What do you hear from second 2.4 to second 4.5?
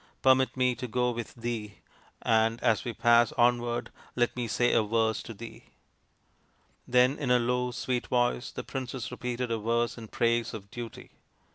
as we pass onward let me